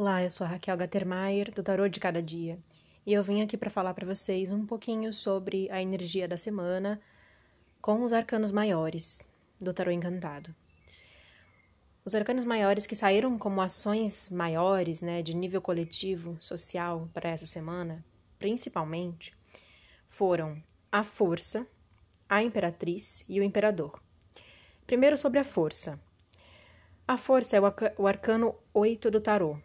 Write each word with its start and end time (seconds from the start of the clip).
Olá, 0.00 0.24
eu 0.24 0.30
sou 0.30 0.46
a 0.46 0.48
Raquel 0.48 0.78
Gattermeier, 0.78 1.52
do 1.52 1.62
Tarô 1.62 1.86
de 1.86 2.00
Cada 2.00 2.22
Dia, 2.22 2.58
e 3.04 3.12
eu 3.12 3.22
vim 3.22 3.42
aqui 3.42 3.54
para 3.54 3.68
falar 3.68 3.92
para 3.92 4.06
vocês 4.06 4.50
um 4.50 4.64
pouquinho 4.64 5.12
sobre 5.12 5.70
a 5.70 5.82
energia 5.82 6.26
da 6.26 6.38
semana 6.38 6.98
com 7.82 8.02
os 8.02 8.10
arcanos 8.10 8.50
maiores 8.50 9.22
do 9.60 9.74
Tarô 9.74 9.90
Encantado. 9.90 10.54
Os 12.02 12.14
arcanos 12.14 12.46
maiores 12.46 12.86
que 12.86 12.96
saíram 12.96 13.38
como 13.38 13.60
ações 13.60 14.30
maiores, 14.30 15.02
né, 15.02 15.20
de 15.20 15.36
nível 15.36 15.60
coletivo, 15.60 16.38
social, 16.40 17.06
para 17.12 17.28
essa 17.28 17.44
semana, 17.44 18.02
principalmente, 18.38 19.34
foram 20.08 20.56
a 20.90 21.04
Força, 21.04 21.66
a 22.26 22.42
Imperatriz 22.42 23.22
e 23.28 23.38
o 23.38 23.42
Imperador. 23.42 24.00
Primeiro 24.86 25.18
sobre 25.18 25.40
a 25.40 25.44
Força. 25.44 26.00
A 27.06 27.18
Força 27.18 27.54
é 27.54 27.60
o 27.98 28.06
arcano 28.06 28.54
8 28.72 29.10
do 29.10 29.20
Tarô 29.20 29.58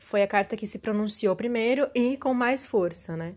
foi 0.00 0.22
a 0.22 0.26
carta 0.26 0.56
que 0.56 0.66
se 0.66 0.78
pronunciou 0.78 1.36
primeiro 1.36 1.88
e 1.94 2.16
com 2.16 2.34
mais 2.34 2.66
força, 2.66 3.16
né? 3.16 3.34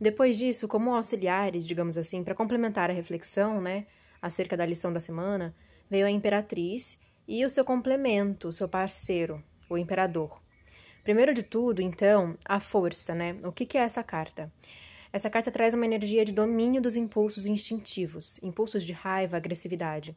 Depois 0.00 0.38
disso, 0.38 0.68
como 0.68 0.94
auxiliares, 0.94 1.66
digamos 1.66 1.98
assim, 1.98 2.22
para 2.22 2.34
complementar 2.34 2.90
a 2.90 2.92
reflexão, 2.92 3.60
né, 3.60 3.86
acerca 4.22 4.56
da 4.56 4.64
lição 4.64 4.92
da 4.92 5.00
semana, 5.00 5.54
veio 5.90 6.06
a 6.06 6.10
imperatriz 6.10 7.00
e 7.26 7.44
o 7.44 7.50
seu 7.50 7.64
complemento, 7.64 8.52
seu 8.52 8.68
parceiro, 8.68 9.42
o 9.68 9.76
imperador. 9.76 10.40
Primeiro 11.02 11.34
de 11.34 11.42
tudo, 11.42 11.82
então, 11.82 12.36
a 12.44 12.60
força, 12.60 13.14
né? 13.14 13.36
O 13.42 13.50
que, 13.50 13.66
que 13.66 13.78
é 13.78 13.82
essa 13.82 14.02
carta? 14.02 14.52
Essa 15.12 15.30
carta 15.30 15.50
traz 15.50 15.74
uma 15.74 15.86
energia 15.86 16.24
de 16.24 16.32
domínio 16.32 16.80
dos 16.80 16.94
impulsos 16.94 17.46
instintivos, 17.46 18.38
impulsos 18.42 18.84
de 18.84 18.92
raiva, 18.92 19.38
agressividade. 19.38 20.14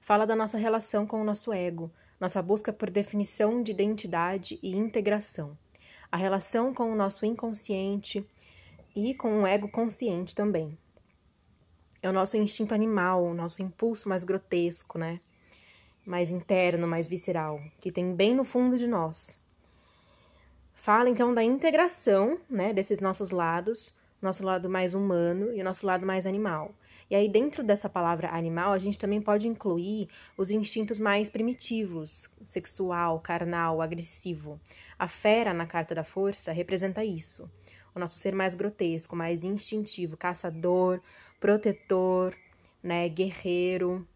Fala 0.00 0.26
da 0.26 0.36
nossa 0.36 0.58
relação 0.58 1.06
com 1.06 1.20
o 1.20 1.24
nosso 1.24 1.52
ego, 1.52 1.90
nossa 2.20 2.40
busca 2.40 2.72
por 2.72 2.90
definição 2.90 3.62
de 3.62 3.72
identidade 3.72 4.58
e 4.62 4.74
integração, 4.74 5.56
a 6.10 6.16
relação 6.16 6.72
com 6.72 6.90
o 6.90 6.96
nosso 6.96 7.26
inconsciente 7.26 8.26
e 8.94 9.14
com 9.14 9.42
o 9.42 9.46
ego 9.46 9.68
consciente 9.68 10.34
também. 10.34 10.76
É 12.02 12.08
o 12.08 12.12
nosso 12.12 12.36
instinto 12.36 12.74
animal, 12.74 13.24
o 13.24 13.34
nosso 13.34 13.62
impulso 13.62 14.08
mais 14.08 14.24
grotesco, 14.24 14.98
né? 14.98 15.20
Mais 16.04 16.30
interno, 16.30 16.86
mais 16.86 17.08
visceral, 17.08 17.60
que 17.80 17.90
tem 17.90 18.14
bem 18.14 18.34
no 18.34 18.44
fundo 18.44 18.78
de 18.78 18.86
nós. 18.86 19.40
Fala 20.72 21.10
então 21.10 21.34
da 21.34 21.42
integração, 21.42 22.38
né, 22.48 22.72
desses 22.72 23.00
nossos 23.00 23.30
lados, 23.30 23.92
nosso 24.22 24.44
lado 24.44 24.70
mais 24.70 24.94
humano 24.94 25.52
e 25.52 25.60
o 25.60 25.64
nosso 25.64 25.84
lado 25.84 26.06
mais 26.06 26.26
animal. 26.26 26.72
E 27.08 27.14
aí, 27.14 27.28
dentro 27.28 27.62
dessa 27.62 27.88
palavra 27.88 28.30
animal, 28.30 28.72
a 28.72 28.78
gente 28.78 28.98
também 28.98 29.20
pode 29.20 29.46
incluir 29.46 30.08
os 30.36 30.50
instintos 30.50 30.98
mais 30.98 31.28
primitivos, 31.28 32.28
sexual, 32.44 33.20
carnal, 33.20 33.80
agressivo. 33.80 34.60
A 34.98 35.06
fera 35.06 35.54
na 35.54 35.66
carta 35.66 35.94
da 35.94 36.02
força 36.02 36.50
representa 36.50 37.04
isso. 37.04 37.48
O 37.94 38.00
nosso 38.00 38.18
ser 38.18 38.34
mais 38.34 38.54
grotesco, 38.54 39.14
mais 39.14 39.44
instintivo, 39.44 40.16
caçador, 40.16 41.00
protetor, 41.38 42.34
né, 42.82 43.08
guerreiro, 43.08 44.06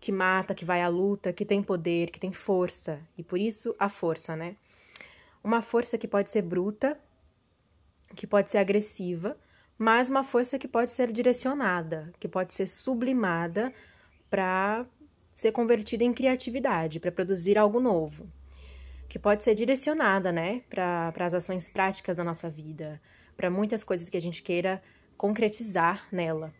que 0.00 0.12
mata, 0.12 0.54
que 0.54 0.64
vai 0.64 0.80
à 0.80 0.88
luta, 0.88 1.32
que 1.32 1.44
tem 1.44 1.62
poder, 1.62 2.10
que 2.10 2.20
tem 2.20 2.32
força. 2.32 3.00
E 3.16 3.22
por 3.22 3.38
isso 3.38 3.74
a 3.78 3.88
força, 3.88 4.36
né? 4.36 4.56
Uma 5.42 5.60
força 5.60 5.98
que 5.98 6.06
pode 6.06 6.30
ser 6.30 6.42
bruta, 6.42 6.98
que 8.14 8.26
pode 8.26 8.50
ser 8.50 8.58
agressiva, 8.58 9.36
mas 9.78 10.08
uma 10.08 10.24
força 10.24 10.58
que 10.58 10.66
pode 10.66 10.90
ser 10.90 11.12
direcionada, 11.12 12.12
que 12.18 12.26
pode 12.26 12.52
ser 12.52 12.66
sublimada 12.66 13.72
para 14.28 14.84
ser 15.32 15.52
convertida 15.52 16.02
em 16.02 16.12
criatividade, 16.12 16.98
para 16.98 17.12
produzir 17.12 17.56
algo 17.56 17.78
novo, 17.78 18.26
que 19.08 19.20
pode 19.20 19.44
ser 19.44 19.54
direcionada, 19.54 20.32
né, 20.32 20.62
para 20.68 21.14
as 21.20 21.32
ações 21.32 21.68
práticas 21.68 22.16
da 22.16 22.24
nossa 22.24 22.50
vida, 22.50 23.00
para 23.36 23.48
muitas 23.48 23.84
coisas 23.84 24.08
que 24.08 24.16
a 24.16 24.20
gente 24.20 24.42
queira 24.42 24.82
concretizar 25.16 26.08
nela, 26.10 26.52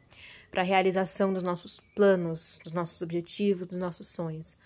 para 0.48 0.62
a 0.62 0.64
realização 0.64 1.32
dos 1.32 1.42
nossos 1.42 1.80
planos, 1.96 2.60
dos 2.62 2.72
nossos 2.72 3.02
objetivos, 3.02 3.66
dos 3.66 3.78
nossos 3.78 4.08
sonhos. 4.08 4.56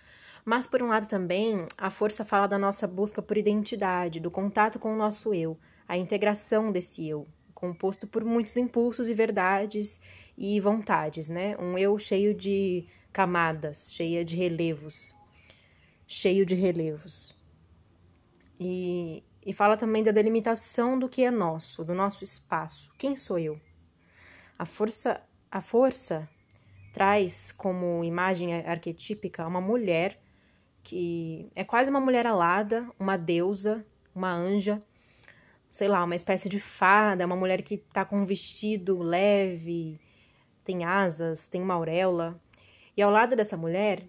Mas, 0.45 0.67
por 0.67 0.83
um 0.83 0.89
lado, 0.89 1.09
também, 1.09 1.67
a 1.79 1.89
força 1.89 2.25
fala 2.25 2.47
da 2.47 2.59
nossa 2.59 2.87
busca 2.87 3.23
por 3.23 3.37
identidade, 3.39 4.21
do 4.21 4.31
contato 4.31 4.79
com 4.79 4.93
o 4.93 4.97
nosso 4.97 5.33
eu, 5.33 5.59
a 5.89 5.97
integração 5.97 6.71
desse 6.71 7.09
eu, 7.09 7.27
composto 7.63 8.09
por 8.09 8.25
muitos 8.25 8.57
impulsos 8.57 9.09
e 9.09 9.15
verdades 9.15 10.03
e 10.37 10.59
vontades, 10.59 11.29
né? 11.29 11.57
Um 11.59 11.79
eu 11.79 11.97
cheio 11.97 12.35
de 12.35 12.85
camadas, 13.13 13.93
cheia 13.93 14.25
de 14.25 14.35
relevos, 14.35 15.15
cheio 16.05 16.45
de 16.45 16.57
relevos. 16.57 17.39
E, 18.59 19.23
e 19.47 19.53
fala 19.53 19.77
também 19.77 20.03
da 20.03 20.11
delimitação 20.11 20.99
do 20.99 21.09
que 21.09 21.23
é 21.23 21.31
nosso, 21.31 21.85
do 21.85 21.95
nosso 21.95 22.25
espaço. 22.25 22.91
Quem 22.99 23.15
sou 23.15 23.39
eu? 23.39 23.61
A 24.59 24.67
força, 24.67 25.23
a 25.49 25.61
força 25.61 26.29
traz 26.93 27.53
como 27.53 28.03
imagem 28.03 28.55
arquetípica 28.55 29.47
uma 29.47 29.61
mulher 29.61 30.21
que 30.83 31.49
é 31.55 31.63
quase 31.63 31.91
uma 31.91 32.01
mulher 32.01 32.27
alada, 32.27 32.91
uma 32.99 33.17
deusa, 33.17 33.87
uma 34.13 34.33
anja, 34.33 34.83
sei 35.73 35.89
lá, 35.89 36.05
uma 36.05 36.15
espécie 36.15 36.51
de 36.51 36.61
fada, 36.61 37.25
uma 37.25 37.35
mulher 37.35 37.63
que 37.63 37.79
tá 37.79 38.05
com 38.05 38.19
um 38.19 38.27
vestido 38.27 38.99
leve, 38.99 39.99
tem 40.63 40.85
asas, 40.85 41.49
tem 41.49 41.63
uma 41.63 41.73
auréola. 41.73 42.39
E 42.95 43.01
ao 43.01 43.11
lado 43.11 43.35
dessa 43.35 43.57
mulher, 43.57 44.03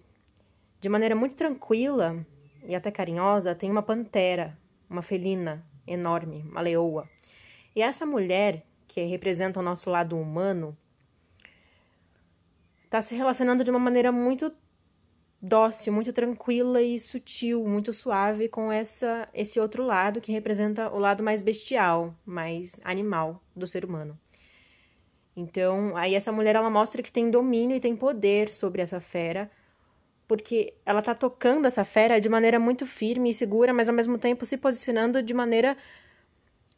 de 0.78 0.90
maneira 0.90 1.16
muito 1.16 1.34
tranquila 1.34 2.24
e 2.66 2.74
até 2.74 2.90
carinhosa, 2.90 3.54
tem 3.54 3.70
uma 3.70 3.82
pantera, 3.82 4.58
uma 4.90 5.00
felina 5.00 5.64
enorme, 5.86 6.44
uma 6.50 6.60
leoa. 6.60 7.08
E 7.74 7.80
essa 7.80 8.04
mulher, 8.04 8.62
que 8.86 9.02
representa 9.04 9.58
o 9.58 9.62
nosso 9.62 9.88
lado 9.88 10.18
humano, 10.18 10.76
está 12.84 13.00
se 13.00 13.14
relacionando 13.14 13.64
de 13.64 13.70
uma 13.70 13.80
maneira 13.80 14.12
muito 14.12 14.52
dócil, 15.44 15.92
muito 15.92 16.12
tranquila 16.12 16.80
e 16.80 16.98
sutil, 16.98 17.64
muito 17.66 17.92
suave 17.92 18.48
com 18.48 18.72
essa 18.72 19.28
esse 19.34 19.60
outro 19.60 19.84
lado 19.84 20.20
que 20.20 20.32
representa 20.32 20.90
o 20.90 20.98
lado 20.98 21.22
mais 21.22 21.42
bestial, 21.42 22.14
mais 22.24 22.80
animal 22.84 23.42
do 23.54 23.66
ser 23.66 23.84
humano. 23.84 24.18
Então, 25.36 25.96
aí 25.96 26.14
essa 26.14 26.32
mulher 26.32 26.54
ela 26.54 26.70
mostra 26.70 27.02
que 27.02 27.12
tem 27.12 27.30
domínio 27.30 27.76
e 27.76 27.80
tem 27.80 27.94
poder 27.94 28.48
sobre 28.48 28.80
essa 28.80 29.00
fera, 29.00 29.50
porque 30.26 30.72
ela 30.86 31.02
tá 31.02 31.14
tocando 31.14 31.66
essa 31.66 31.84
fera 31.84 32.20
de 32.20 32.28
maneira 32.28 32.58
muito 32.58 32.86
firme 32.86 33.30
e 33.30 33.34
segura, 33.34 33.74
mas 33.74 33.88
ao 33.88 33.94
mesmo 33.94 34.16
tempo 34.16 34.46
se 34.46 34.56
posicionando 34.56 35.22
de 35.22 35.34
maneira 35.34 35.76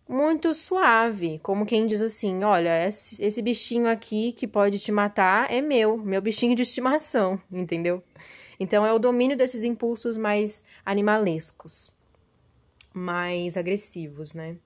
muito 0.09 0.55
suave, 0.55 1.39
como 1.43 1.67
quem 1.67 1.87
diz 1.87 2.03
assim: 2.03 2.43
olha, 2.43 2.87
esse, 2.87 3.23
esse 3.23 3.43
bichinho 3.43 3.89
aqui 3.89 4.33
que 4.33 4.47
pode 4.49 4.79
te 4.79 4.91
matar 4.91 5.53
é 5.53 5.61
meu, 5.61 5.97
meu 5.99 6.21
bichinho 6.21 6.57
de 6.57 6.63
estimação, 6.63 7.41
entendeu? 7.53 8.03
Então 8.59 8.85
é 8.87 8.93
o 8.93 8.99
domínio 8.99 9.37
desses 9.37 9.65
impulsos 9.65 10.17
mais 10.17 10.65
animalescos, 10.85 11.91
mais 12.93 13.57
agressivos, 13.57 14.33
né? 14.33 14.57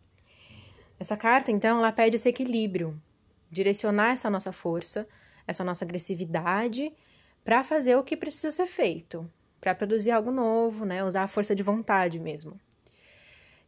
Essa 0.99 1.17
carta, 1.17 1.51
então, 1.51 1.79
ela 1.79 1.91
pede 1.91 2.17
esse 2.17 2.29
equilíbrio, 2.29 3.01
direcionar 3.51 4.13
essa 4.13 4.29
nossa 4.29 4.53
força, 4.53 5.09
essa 5.47 5.65
nossa 5.65 5.85
agressividade 5.85 6.93
para 7.43 7.65
fazer 7.65 7.97
o 7.97 8.03
que 8.03 8.17
precisa 8.17 8.51
ser 8.51 8.67
feito, 8.67 9.29
para 9.61 9.75
produzir 9.75 10.11
algo 10.11 10.31
novo, 10.31 10.85
né? 10.85 11.03
Usar 11.03 11.23
a 11.23 11.27
força 11.27 11.55
de 11.55 11.63
vontade 11.63 12.21
mesmo. 12.21 12.61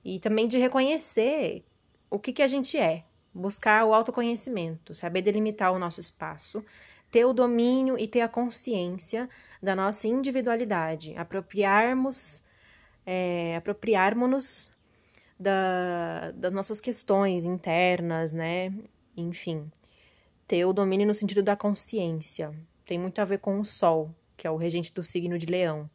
E 0.05 0.21
também 0.21 0.47
de 0.47 0.59
reconhecer 0.59 1.65
o 2.11 2.19
que, 2.19 2.35
que 2.35 2.43
a 2.43 2.47
gente 2.47 2.77
é, 2.77 3.05
buscar 3.33 3.85
o 3.87 3.95
autoconhecimento, 3.95 4.95
saber 4.95 5.23
delimitar 5.23 5.73
o 5.73 5.79
nosso 5.79 6.01
espaço, 6.01 6.63
ter 7.13 7.27
o 7.27 7.35
domínio 7.35 7.99
e 7.99 8.09
ter 8.09 8.23
a 8.23 8.29
consciência 8.29 9.29
da 9.63 9.77
nossa 9.77 10.09
individualidade, 10.09 11.15
apropriarmos, 11.15 12.43
é, 13.05 13.55
apropriarmos-nos 13.55 14.73
da, 15.39 16.31
das 16.31 16.53
nossas 16.53 16.81
questões 16.81 17.45
internas, 17.45 18.33
né? 18.33 18.73
Enfim, 19.15 19.71
ter 20.49 20.65
o 20.65 20.73
domínio 20.73 21.07
no 21.07 21.13
sentido 21.13 21.43
da 21.43 21.55
consciência. 21.55 22.51
Tem 22.87 22.99
muito 22.99 23.21
a 23.21 23.27
ver 23.27 23.41
com 23.41 23.61
o 23.61 23.65
Sol, 23.65 24.11
que 24.35 24.47
é 24.47 24.51
o 24.51 24.57
regente 24.57 24.91
do 24.93 25.03
signo 25.03 25.37
de 25.37 25.45
Leão. 25.45 25.91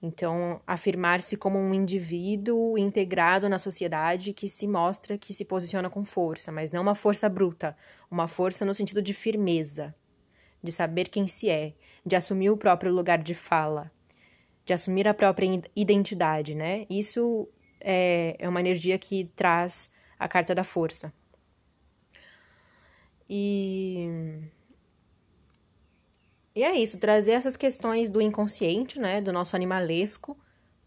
Então, 0.00 0.62
afirmar-se 0.64 1.36
como 1.36 1.58
um 1.58 1.74
indivíduo 1.74 2.78
integrado 2.78 3.48
na 3.48 3.58
sociedade 3.58 4.32
que 4.32 4.48
se 4.48 4.68
mostra 4.68 5.18
que 5.18 5.34
se 5.34 5.44
posiciona 5.44 5.90
com 5.90 6.04
força, 6.04 6.52
mas 6.52 6.70
não 6.70 6.82
uma 6.82 6.94
força 6.94 7.28
bruta, 7.28 7.76
uma 8.08 8.28
força 8.28 8.64
no 8.64 8.72
sentido 8.72 9.02
de 9.02 9.12
firmeza, 9.12 9.94
de 10.62 10.70
saber 10.72 11.08
quem 11.08 11.26
se 11.26 11.48
é, 11.48 11.74
de 12.04 12.16
assumir 12.16 12.50
o 12.50 12.56
próprio 12.56 12.92
lugar 12.92 13.18
de 13.18 13.34
fala, 13.34 13.90
de 14.64 14.72
assumir 14.72 15.08
a 15.08 15.14
própria 15.14 15.48
identidade, 15.74 16.54
né? 16.54 16.86
Isso 16.88 17.48
é, 17.80 18.36
é 18.38 18.48
uma 18.48 18.60
energia 18.60 18.98
que 18.98 19.24
traz 19.34 19.92
a 20.18 20.28
carta 20.28 20.54
da 20.54 20.64
força. 20.64 21.12
E. 23.28 24.06
E 26.54 26.64
é 26.64 26.76
isso, 26.76 26.98
trazer 26.98 27.32
essas 27.32 27.56
questões 27.56 28.10
do 28.10 28.20
inconsciente, 28.20 28.98
né, 28.98 29.20
do 29.20 29.32
nosso 29.32 29.54
animalesco, 29.54 30.36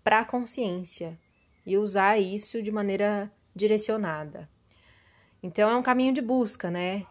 para 0.04 0.20
a 0.20 0.26
consciência 0.26 1.18
e 1.66 1.78
usar 1.78 2.20
isso 2.20 2.62
de 2.62 2.70
maneira 2.70 3.32
direcionada. 3.56 4.50
Então 5.42 5.70
é 5.70 5.76
um 5.76 5.82
caminho 5.82 6.14
de 6.14 6.22
busca, 6.22 6.70
né? 6.70 7.06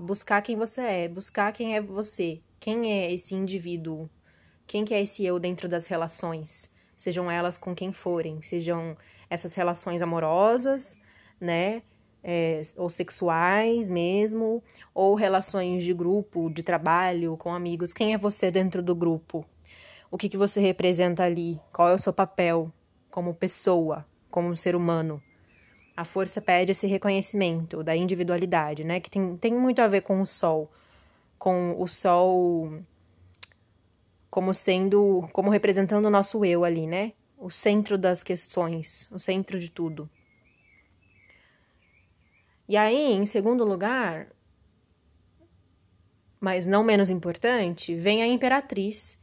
Buscar 0.00 0.40
quem 0.40 0.56
você 0.56 0.80
é, 0.80 1.08
buscar 1.08 1.52
quem 1.52 1.76
é 1.76 1.80
você, 1.80 2.40
quem 2.58 2.90
é 2.90 3.12
esse 3.12 3.34
indivíduo, 3.34 4.08
quem 4.66 4.82
que 4.82 4.94
é 4.94 5.02
esse 5.02 5.26
eu 5.26 5.38
dentro 5.38 5.68
das 5.68 5.86
relações, 5.86 6.74
sejam 6.96 7.30
elas 7.30 7.58
com 7.58 7.74
quem 7.74 7.92
forem, 7.92 8.40
sejam 8.40 8.96
essas 9.28 9.52
relações 9.52 10.00
amorosas, 10.00 11.02
né? 11.38 11.82
É, 12.24 12.62
ou 12.76 12.88
sexuais 12.88 13.90
mesmo, 13.90 14.62
ou 14.94 15.14
relações 15.14 15.84
de 15.84 15.92
grupo, 15.92 16.48
de 16.48 16.62
trabalho, 16.62 17.36
com 17.36 17.52
amigos. 17.52 17.92
Quem 17.92 18.14
é 18.14 18.18
você 18.18 18.50
dentro 18.50 18.82
do 18.82 18.94
grupo? 18.94 19.44
O 20.10 20.16
que, 20.16 20.30
que 20.30 20.36
você 20.36 20.60
representa 20.60 21.24
ali? 21.24 21.60
Qual 21.70 21.90
é 21.90 21.94
o 21.94 21.98
seu 21.98 22.12
papel 22.12 22.72
como 23.10 23.34
pessoa, 23.34 24.06
como 24.30 24.56
ser 24.56 24.74
humano? 24.74 25.22
A 26.00 26.04
força 26.06 26.40
pede 26.40 26.72
esse 26.72 26.86
reconhecimento 26.86 27.84
da 27.84 27.94
individualidade, 27.94 28.84
né? 28.84 29.00
Que 29.00 29.10
tem, 29.10 29.36
tem 29.36 29.52
muito 29.52 29.82
a 29.82 29.86
ver 29.86 30.00
com 30.00 30.18
o 30.18 30.24
sol. 30.24 30.72
Com 31.38 31.78
o 31.78 31.86
sol 31.86 32.82
como 34.30 34.54
sendo, 34.54 35.28
como 35.30 35.50
representando 35.50 36.06
o 36.06 36.10
nosso 36.10 36.42
eu 36.42 36.64
ali, 36.64 36.86
né? 36.86 37.12
O 37.36 37.50
centro 37.50 37.98
das 37.98 38.22
questões, 38.22 39.10
o 39.12 39.18
centro 39.18 39.58
de 39.58 39.70
tudo. 39.70 40.08
E 42.66 42.78
aí, 42.78 43.12
em 43.12 43.26
segundo 43.26 43.62
lugar, 43.62 44.28
mas 46.40 46.64
não 46.64 46.82
menos 46.82 47.10
importante, 47.10 47.94
vem 47.94 48.22
a 48.22 48.26
imperatriz 48.26 49.19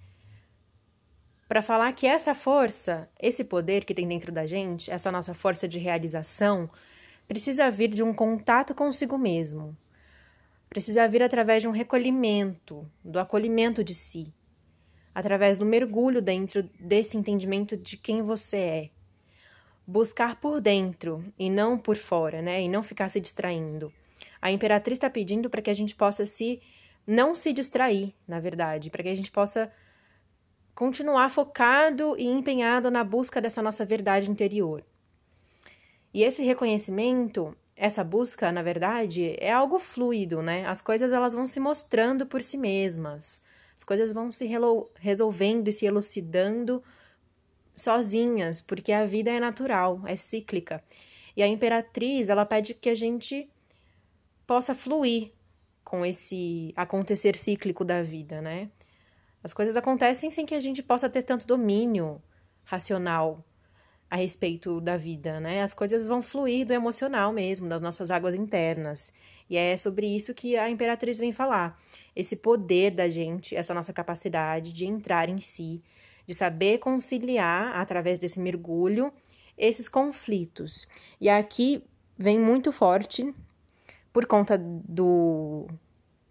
para 1.47 1.61
falar 1.61 1.91
que 1.93 2.05
essa 2.05 2.35
força, 2.35 3.09
esse 3.19 3.43
poder 3.43 3.85
que 3.85 3.93
tem 3.93 4.07
dentro 4.07 4.31
da 4.31 4.45
gente, 4.45 4.91
essa 4.91 5.11
nossa 5.11 5.33
força 5.33 5.67
de 5.67 5.79
realização, 5.79 6.69
precisa 7.27 7.69
vir 7.71 7.89
de 7.89 8.03
um 8.03 8.13
contato 8.13 8.75
consigo 8.75 9.17
mesmo. 9.17 9.75
Precisa 10.69 11.07
vir 11.07 11.23
através 11.23 11.61
de 11.61 11.67
um 11.67 11.71
recolhimento, 11.71 12.89
do 13.03 13.19
acolhimento 13.19 13.83
de 13.83 13.95
si 13.95 14.33
através 15.17 15.57
do 15.57 15.65
mergulho 15.65 16.21
dentro 16.21 16.61
desse 16.79 17.17
entendimento 17.17 17.75
de 17.75 17.97
quem 17.97 18.21
você 18.21 18.57
é. 18.57 18.89
Buscar 19.87 20.39
por 20.39 20.61
dentro 20.61 21.25
e 21.39 21.49
não 21.49 21.75
por 21.75 21.95
fora, 21.95 22.39
né? 22.39 22.61
E 22.61 22.69
não 22.69 22.83
ficar 22.83 23.09
se 23.09 23.19
distraindo. 23.19 23.91
A 24.39 24.51
imperatriz 24.51 24.97
está 24.97 25.09
pedindo 25.09 25.49
para 25.49 25.59
que 25.59 25.71
a 25.71 25.73
gente 25.73 25.95
possa 25.95 26.23
se 26.23 26.61
não 27.07 27.33
se 27.35 27.51
distrair, 27.51 28.13
na 28.27 28.39
verdade, 28.39 28.91
para 28.91 29.01
que 29.01 29.09
a 29.09 29.15
gente 29.15 29.31
possa 29.31 29.71
continuar 30.77 31.27
focado 31.29 32.15
e 32.19 32.27
empenhado 32.27 32.91
na 32.91 33.03
busca 33.03 33.41
dessa 33.41 33.63
nossa 33.63 33.83
verdade 33.83 34.29
interior. 34.29 34.85
E 36.13 36.21
esse 36.23 36.43
reconhecimento, 36.43 37.57
essa 37.75 38.03
busca, 38.03 38.51
na 38.51 38.61
verdade, 38.61 39.35
é 39.39 39.51
algo 39.51 39.79
fluido, 39.79 40.43
né? 40.43 40.67
As 40.67 40.79
coisas 40.79 41.11
elas 41.11 41.33
vão 41.33 41.47
se 41.47 41.59
mostrando 41.59 42.27
por 42.27 42.43
si 42.43 42.59
mesmas. 42.59 43.41
As 43.75 43.83
coisas 43.83 44.11
vão 44.11 44.31
se 44.31 44.47
resolvendo 44.99 45.67
e 45.67 45.73
se 45.73 45.87
elucidando 45.87 46.83
sozinhas, 47.75 48.61
porque 48.61 48.91
a 48.91 49.03
vida 49.03 49.31
é 49.31 49.39
natural, 49.39 49.99
é 50.05 50.15
cíclica. 50.15 50.83
E 51.35 51.41
a 51.41 51.47
imperatriz, 51.47 52.29
ela 52.29 52.45
pede 52.45 52.75
que 52.75 52.89
a 52.89 52.95
gente 52.95 53.49
possa 54.45 54.75
fluir 54.75 55.31
com 55.83 56.05
esse 56.05 56.71
acontecer 56.75 57.35
cíclico 57.35 57.83
da 57.83 58.03
vida, 58.03 58.43
né? 58.43 58.69
As 59.47 59.53
coisas 59.53 59.77
acontecem 59.77 60.29
sem 60.29 60.45
que 60.45 60.53
a 60.53 60.59
gente 60.59 60.83
possa 60.83 61.09
ter 61.09 61.23
tanto 61.23 61.47
domínio 61.47 62.21
racional 62.65 63.45
a 64.11 64.17
respeito 64.17 64.81
da 64.81 64.97
vida, 64.97 65.39
né? 65.39 65.63
As 65.63 65.73
coisas 65.73 66.05
vão 66.05 66.21
fluir 66.21 66.67
do 66.67 66.73
emocional 66.73 67.31
mesmo, 67.31 67.69
das 67.69 67.79
nossas 67.79 68.11
águas 68.11 68.35
internas. 68.35 69.13
E 69.49 69.55
é 69.55 69.77
sobre 69.77 70.05
isso 70.05 70.33
que 70.33 70.57
a 70.57 70.69
imperatriz 70.69 71.17
vem 71.17 71.31
falar. 71.31 71.81
Esse 72.13 72.35
poder 72.35 72.91
da 72.91 73.07
gente, 73.07 73.55
essa 73.55 73.73
nossa 73.73 73.93
capacidade 73.93 74.73
de 74.73 74.85
entrar 74.85 75.29
em 75.29 75.39
si, 75.39 75.81
de 76.25 76.33
saber 76.33 76.79
conciliar 76.79 77.73
através 77.73 78.19
desse 78.19 78.41
mergulho 78.41 79.13
esses 79.57 79.87
conflitos. 79.87 80.85
E 81.21 81.29
aqui 81.29 81.81
vem 82.17 82.37
muito 82.37 82.69
forte 82.73 83.33
por 84.11 84.25
conta 84.25 84.57
do 84.57 85.67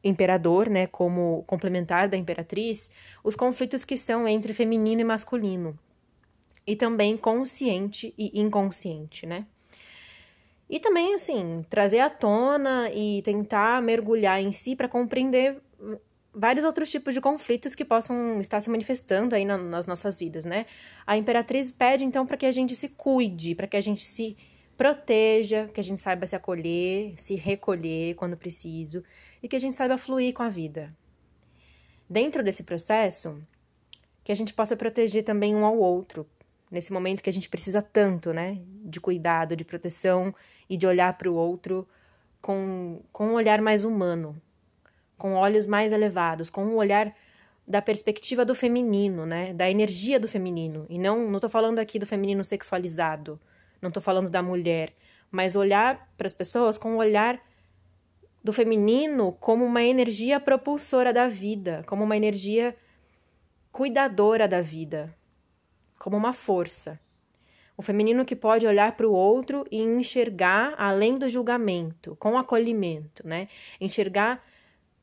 imperador, 0.09 0.69
né, 0.69 0.87
como 0.87 1.45
complementar 1.47 2.09
da 2.09 2.17
imperatriz, 2.17 2.91
os 3.23 3.35
conflitos 3.35 3.85
que 3.85 3.97
são 3.97 4.27
entre 4.27 4.53
feminino 4.53 5.01
e 5.01 5.05
masculino. 5.05 5.79
E 6.67 6.75
também 6.75 7.17
consciente 7.17 8.13
e 8.19 8.41
inconsciente, 8.41 9.25
né? 9.27 9.47
E 10.69 10.81
também, 10.81 11.15
assim, 11.15 11.65
trazer 11.71 12.01
à 12.01 12.11
tona 12.11 12.91
e 12.93 13.23
tentar 13.23 13.81
mergulhar 13.81 14.43
em 14.43 14.51
si 14.51 14.75
para 14.75 14.89
compreender 14.89 15.63
vários 16.35 16.65
outros 16.65 16.91
tipos 16.91 17.15
de 17.15 17.21
conflitos 17.21 17.75
que 17.75 17.85
possam 17.85 18.41
estar 18.41 18.61
se 18.61 18.69
manifestando 18.69 19.35
aí 19.35 19.45
na, 19.45 19.57
nas 19.57 19.87
nossas 19.87 20.19
vidas, 20.19 20.45
né? 20.45 20.67
A 21.07 21.17
imperatriz 21.17 21.71
pede, 21.71 22.05
então, 22.05 22.27
para 22.27 22.37
que 22.37 22.47
a 22.47 22.53
gente 22.53 22.75
se 22.75 22.91
cuide, 22.91 23.55
para 23.55 23.69
que 23.69 23.77
a 23.77 23.81
gente 23.81 24.05
se 24.05 24.37
proteja, 24.77 25.71
que 25.73 25.81
a 25.81 25.85
gente 25.85 26.01
saiba 26.01 26.27
se 26.27 26.37
acolher, 26.37 27.15
se 27.17 27.35
recolher 27.37 28.15
quando 28.15 28.37
preciso 28.37 29.03
e 29.47 29.49
que 29.49 29.55
a 29.55 29.61
gente 29.61 29.77
saiba 29.77 29.97
fluir 29.97 30.35
com 30.35 30.43
a 30.43 30.49
vida. 30.49 30.93
Dentro 32.11 32.43
desse 32.43 32.65
processo, 32.65 33.41
que 34.25 34.33
a 34.33 34.35
gente 34.35 34.53
possa 34.53 34.77
proteger 34.77 35.23
também 35.23 35.55
um 35.55 35.65
ao 35.65 35.79
outro, 35.79 36.27
nesse 36.69 36.93
momento 36.93 37.23
que 37.23 37.31
a 37.31 37.33
gente 37.33 37.49
precisa 37.49 37.81
tanto, 37.81 38.33
né? 38.33 38.59
De 38.85 39.01
cuidado, 39.01 39.55
de 39.55 39.65
proteção 39.65 40.35
e 40.69 40.77
de 40.77 40.85
olhar 40.85 41.17
para 41.17 41.31
o 41.31 41.35
outro 41.35 41.87
com, 42.43 43.01
com 43.13 43.29
um 43.29 43.35
olhar 43.35 43.63
mais 43.63 43.85
humano, 43.85 44.37
com 45.17 45.35
olhos 45.35 45.65
mais 45.65 45.93
elevados, 45.93 46.51
com 46.51 46.65
um 46.65 46.75
olhar 46.75 47.15
da 47.67 47.81
perspectiva 47.81 48.45
do 48.45 48.55
feminino, 48.55 49.25
né? 49.25 49.55
Da 49.55 49.71
energia 49.71 50.19
do 50.19 50.27
feminino. 50.27 50.87
E 50.91 50.99
não, 50.99 51.31
não 51.31 51.39
tô 51.39 51.49
falando 51.49 51.79
aqui 51.79 52.01
do 52.01 52.07
feminino 52.07 52.43
sexualizado, 52.43 53.39
não 53.81 53.93
tô 53.93 54.01
falando 54.01 54.29
da 54.29 54.43
mulher, 54.43 54.93
mas 55.31 55.55
olhar 55.55 56.05
para 56.19 56.27
as 56.27 56.35
pessoas 56.35 56.77
com 56.77 56.95
um 56.95 56.97
olhar 56.97 57.41
do 58.47 58.53
feminino 58.53 59.33
como 59.41 59.65
uma 59.65 59.83
energia 59.83 60.39
propulsora 60.39 61.13
da 61.13 61.27
vida, 61.27 61.83
como 61.85 62.05
uma 62.05 62.17
energia 62.17 62.77
cuidadora 63.73 64.47
da 64.47 64.61
vida, 64.61 65.13
como 65.99 66.17
uma 66.17 66.33
força. 66.33 67.01
O 67.77 67.83
feminino 67.83 68.25
que 68.25 68.37
pode 68.37 68.65
olhar 68.65 68.97
para 68.97 69.09
o 69.09 69.13
outro 69.13 69.67
e 69.69 69.83
enxergar 69.83 70.77
além 70.79 71.19
do 71.19 71.29
julgamento, 71.29 72.15
com 72.21 72.39
acolhimento, 72.39 73.27
né? 73.27 73.49
Enxergar 73.81 74.41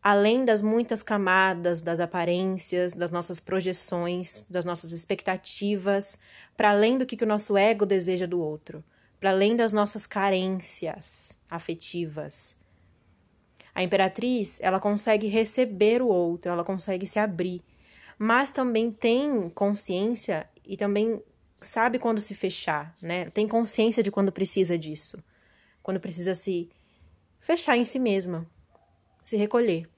além 0.01 0.45
das 0.45 0.61
muitas 0.61 1.03
camadas, 1.03 1.81
das 1.81 1.99
aparências, 1.99 2.93
das 2.93 3.11
nossas 3.11 3.41
projeções, 3.41 4.45
das 4.49 4.63
nossas 4.63 4.93
expectativas, 4.93 6.17
para 6.55 6.69
além 6.69 6.97
do 6.97 7.05
que, 7.05 7.17
que 7.17 7.25
o 7.25 7.27
nosso 7.27 7.57
ego 7.57 7.85
deseja 7.85 8.25
do 8.25 8.39
outro, 8.39 8.81
para 9.19 9.31
além 9.31 9.53
das 9.53 9.73
nossas 9.73 10.07
carências 10.07 11.37
afetivas. 11.49 12.62
A 13.75 13.81
imperatriz, 13.81 14.59
ela 14.61 14.79
consegue 14.79 15.27
receber 15.27 16.01
o 16.01 16.07
outro, 16.07 16.51
ela 16.51 16.63
consegue 16.63 17.07
se 17.07 17.17
abrir, 17.17 17.61
mas 18.17 18.51
também 18.51 18.91
tem 18.91 19.49
consciência 19.49 20.47
e 20.65 20.77
também 20.77 21.21
sabe 21.59 21.97
quando 21.97 22.21
se 22.21 22.35
fechar, 22.35 22.95
né? 23.01 23.29
Tem 23.31 23.47
consciência 23.47 24.03
de 24.03 24.11
quando 24.11 24.31
precisa 24.31 24.77
disso. 24.77 25.23
Quando 25.81 25.99
precisa 25.99 26.35
se 26.35 26.69
fechar 27.39 27.75
em 27.75 27.83
si 27.83 27.99
mesma, 27.99 28.45
se 29.21 29.37
recolher, 29.37 29.89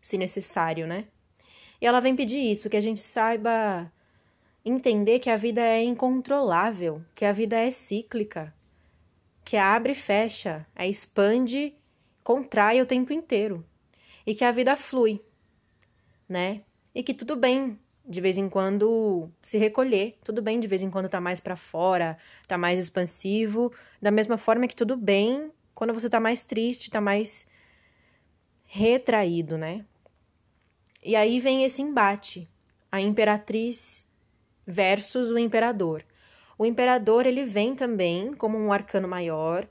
se 0.00 0.16
necessário, 0.16 0.86
né? 0.86 1.06
E 1.80 1.86
ela 1.86 2.00
vem 2.00 2.14
pedir 2.14 2.38
isso, 2.38 2.70
que 2.70 2.76
a 2.76 2.80
gente 2.80 3.00
saiba 3.00 3.90
entender 4.64 5.18
que 5.18 5.28
a 5.28 5.36
vida 5.36 5.60
é 5.60 5.82
incontrolável, 5.82 7.02
que 7.14 7.24
a 7.24 7.32
vida 7.32 7.56
é 7.56 7.70
cíclica, 7.70 8.54
que 9.44 9.56
abre 9.56 9.92
e 9.92 9.96
fecha, 9.96 10.64
é 10.76 10.86
expande, 10.86 11.74
contrai 12.22 12.80
o 12.80 12.86
tempo 12.86 13.12
inteiro, 13.12 13.64
e 14.26 14.34
que 14.34 14.44
a 14.44 14.50
vida 14.50 14.76
flui, 14.76 15.20
né? 16.28 16.62
E 16.94 17.02
que 17.02 17.14
tudo 17.14 17.36
bem 17.36 17.78
de 18.06 18.20
vez 18.20 18.36
em 18.36 18.48
quando 18.48 19.30
se 19.40 19.58
recolher. 19.58 20.18
Tudo 20.24 20.42
bem 20.42 20.58
de 20.58 20.66
vez 20.66 20.82
em 20.82 20.90
quando 20.90 21.08
tá 21.08 21.20
mais 21.20 21.40
para 21.40 21.56
fora, 21.56 22.18
tá 22.46 22.58
mais 22.58 22.78
expansivo, 22.78 23.72
da 24.00 24.10
mesma 24.10 24.36
forma 24.36 24.66
que 24.66 24.76
tudo 24.76 24.96
bem 24.96 25.50
quando 25.74 25.94
você 25.94 26.08
tá 26.08 26.20
mais 26.20 26.42
triste, 26.42 26.90
tá 26.90 27.00
mais 27.00 27.46
retraído, 28.64 29.56
né? 29.56 29.84
E 31.02 31.16
aí 31.16 31.40
vem 31.40 31.64
esse 31.64 31.82
embate, 31.82 32.48
a 32.90 33.00
imperatriz 33.00 34.06
versus 34.66 35.30
o 35.30 35.38
imperador. 35.38 36.04
O 36.56 36.64
imperador 36.64 37.26
ele 37.26 37.44
vem 37.44 37.74
também 37.74 38.32
como 38.34 38.56
um 38.56 38.72
arcano 38.72 39.08
maior 39.08 39.66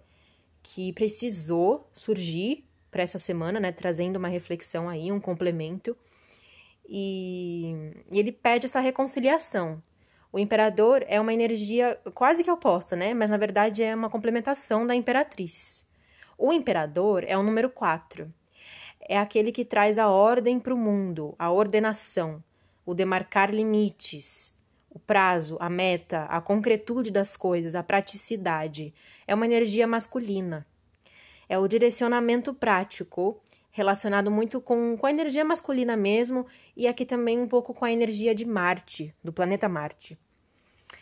que 0.62 0.94
precisou 0.94 1.90
surgir 1.92 2.66
para 2.90 3.04
essa 3.04 3.18
semana, 3.18 3.60
né, 3.60 3.72
trazendo 3.72 4.18
uma 4.18 4.28
reflexão 4.28 4.90
aí, 4.90 5.12
um 5.12 5.20
complemento 5.20 5.96
e, 6.88 7.94
e 8.12 8.20
ele 8.20 8.32
pede 8.32 8.66
essa 8.66 8.82
reconciliação. 8.82 9.82
O 10.32 10.38
imperador 10.38 11.04
é 11.08 11.20
uma 11.20 11.34
energia 11.34 11.98
quase 12.14 12.44
que 12.44 12.52
oposta, 12.52 12.96
né? 12.96 13.14
Mas 13.14 13.30
na 13.30 13.38
verdade 13.38 13.84
é 13.84 13.96
uma 13.96 14.10
complementação 14.10 14.86
da 14.86 14.96
imperatriz. 14.96 15.88
O 16.38 16.52
imperador 16.52 17.24
é 17.26 17.38
o 17.38 17.44
número 17.44 17.70
4. 17.70 18.32
É 19.08 19.18
aquele 19.18 19.52
que 19.52 19.66
traz 19.66 19.98
a 19.98 20.10
ordem 20.10 20.60
para 20.60 20.74
o 20.74 20.78
mundo, 20.78 21.36
a 21.38 21.52
ordenação, 21.52 22.44
o 22.86 22.94
demarcar 22.94 23.54
limites, 23.54 24.58
o 24.94 25.00
prazo, 25.00 25.58
a 25.60 25.70
meta, 25.70 26.26
a 26.26 26.42
concretude 26.42 27.12
das 27.12 27.38
coisas, 27.38 27.76
a 27.76 27.82
praticidade. 27.82 28.94
É 29.26 29.34
uma 29.34 29.46
energia 29.46 29.88
masculina. 29.88 30.68
É 31.48 31.58
o 31.58 31.68
direcionamento 31.68 32.54
prático, 32.54 33.42
relacionado 33.72 34.30
muito 34.30 34.60
com, 34.60 34.98
com 34.98 35.08
a 35.08 35.10
energia 35.10 35.46
masculina 35.46 35.96
mesmo, 35.96 36.46
e 36.76 36.88
aqui 36.88 37.06
também 37.06 37.40
um 37.40 37.48
pouco 37.48 37.74
com 37.74 37.86
a 37.86 37.92
energia 37.92 38.36
de 38.36 38.46
Marte, 38.46 39.16
do 39.24 39.32
planeta 39.32 39.70
Marte. 39.70 40.20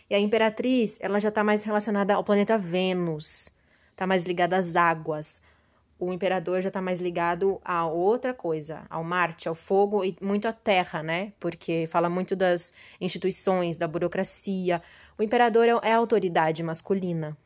E 0.08 0.14
a 0.14 0.20
Imperatriz, 0.20 1.00
ela 1.02 1.20
já 1.20 1.30
está 1.30 1.44
mais 1.44 1.64
relacionada 1.64 2.14
ao 2.14 2.24
planeta 2.24 2.58
Vênus, 2.58 3.50
está 3.92 4.06
mais 4.06 4.24
ligada 4.24 4.56
às 4.56 4.76
águas. 4.76 5.42
O 6.00 6.14
Imperador 6.14 6.62
já 6.62 6.70
está 6.70 6.82
mais 6.82 7.02
ligado 7.02 7.60
a 7.64 7.86
outra 7.86 8.34
coisa, 8.34 8.86
ao 8.90 9.04
Marte, 9.04 9.50
ao 9.50 9.54
fogo 9.54 10.06
e 10.06 10.16
muito 10.22 10.48
à 10.48 10.54
Terra, 10.54 11.04
né? 11.04 11.34
Porque 11.38 11.88
fala 11.92 12.10
muito 12.10 12.38
das 12.38 12.72
instituições, 13.02 13.76
da 13.76 13.86
burocracia. 13.86 14.82
O 15.18 15.24
Imperador 15.24 15.68
é, 15.68 15.90
é 15.90 15.92
a 15.92 15.98
autoridade 15.98 16.64
masculina. 16.64 17.38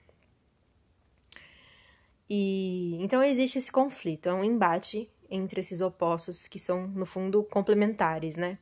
E 2.29 2.95
então 3.01 3.24
existe 3.24 3.57
esse 3.57 3.72
conflito, 3.72 4.29
é 4.29 4.33
um 4.33 4.43
embate 4.43 5.10
entre 5.29 5.60
esses 5.60 5.81
opostos 5.81 6.48
que 6.48 6.60
são, 6.60 6.88
no 6.88 7.07
fundo, 7.07 7.43
complementares, 7.43 8.38
né? 8.38 8.60